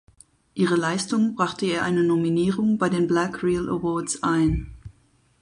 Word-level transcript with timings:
Ihre 0.55 0.77
Leistung 0.77 1.35
brachte 1.35 1.67
ihr 1.67 1.83
eine 1.83 2.03
Nominierung 2.03 2.79
bei 2.79 2.89
den 2.89 3.05
Black 3.05 3.43
Reel 3.43 3.69
Awards 3.69 4.23
ein. 4.23 4.73